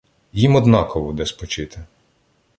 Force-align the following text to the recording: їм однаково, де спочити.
їм 0.33 0.55
однаково, 0.55 1.13
де 1.13 1.25
спочити. 1.25 1.79